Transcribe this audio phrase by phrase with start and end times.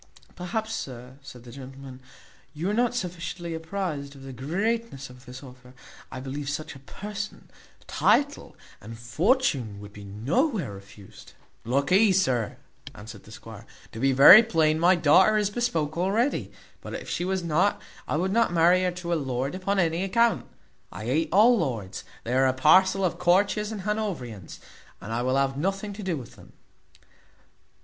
[0.35, 1.99] "Perhaps, sir," said the gentleman,
[2.55, 5.75] "you are not sufficiently apprized of the greatness of this offer.
[6.11, 7.51] I believe such a person,
[7.85, 11.33] title, and fortune would be nowhere refused."
[11.65, 12.57] "Lookee, sir,"
[12.95, 17.23] answered the squire; "to be very plain, my daughter is bespoke already; but if she
[17.23, 20.47] was not, I would not marry her to a lord upon any account;
[20.91, 24.59] I hate all lords; they are a parcel of courtiers and Hanoverians,
[24.99, 26.53] and I will have nothing to do with them."